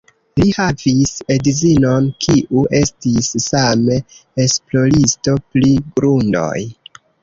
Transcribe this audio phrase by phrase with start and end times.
[0.39, 4.01] Li havis edzinon, kiu estis same
[4.49, 6.61] esploristo pri grundoj.